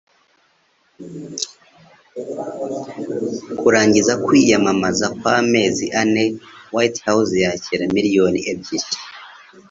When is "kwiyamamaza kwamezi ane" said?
4.25-6.25